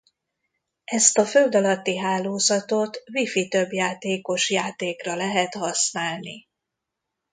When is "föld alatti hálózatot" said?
1.25-3.03